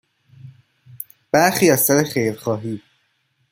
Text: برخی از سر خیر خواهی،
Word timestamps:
برخی 1.31 1.69
از 1.69 1.81
سر 1.81 2.03
خیر 2.03 2.35
خواهی، 2.35 2.81